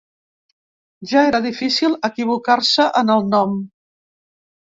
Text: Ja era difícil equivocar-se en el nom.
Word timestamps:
Ja 1.11 1.25
era 1.31 1.41
difícil 1.45 1.97
equivocar-se 2.09 2.87
en 3.03 3.13
el 3.17 3.29
nom. 3.35 3.55